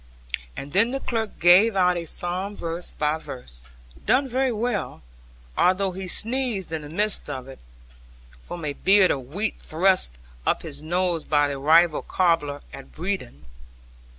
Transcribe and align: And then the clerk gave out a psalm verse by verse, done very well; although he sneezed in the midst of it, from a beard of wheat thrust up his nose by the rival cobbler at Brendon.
And 0.57 0.71
then 0.73 0.89
the 0.89 0.99
clerk 0.99 1.39
gave 1.39 1.75
out 1.75 1.95
a 1.95 2.05
psalm 2.07 2.55
verse 2.55 2.91
by 2.91 3.19
verse, 3.19 3.61
done 4.03 4.27
very 4.27 4.51
well; 4.51 5.03
although 5.55 5.91
he 5.91 6.07
sneezed 6.07 6.73
in 6.73 6.81
the 6.81 6.89
midst 6.89 7.29
of 7.29 7.47
it, 7.47 7.59
from 8.39 8.65
a 8.65 8.73
beard 8.73 9.11
of 9.11 9.31
wheat 9.35 9.57
thrust 9.59 10.15
up 10.43 10.63
his 10.63 10.81
nose 10.81 11.23
by 11.23 11.47
the 11.47 11.59
rival 11.59 12.01
cobbler 12.01 12.61
at 12.73 12.91
Brendon. 12.91 13.43